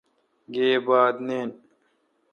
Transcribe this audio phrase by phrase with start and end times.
[0.53, 1.49] گیب بات نین۔